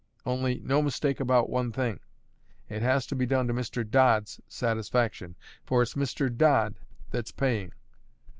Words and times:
Only, 0.25 0.59
no 0.65 0.81
mistake 0.81 1.19
about 1.19 1.47
one 1.47 1.71
thing: 1.71 1.99
it 2.67 2.81
has 2.81 3.05
to 3.05 3.15
be 3.15 3.27
done 3.27 3.45
to 3.45 3.53
Mr. 3.53 3.87
Dodd's 3.87 4.41
satisfaction; 4.47 5.35
for 5.63 5.83
it's 5.83 5.93
Mr. 5.93 6.35
Dodd 6.35 6.73
that's 7.11 7.29
paying." 7.31 7.71